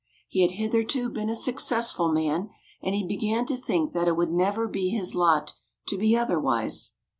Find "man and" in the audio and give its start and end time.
2.11-2.95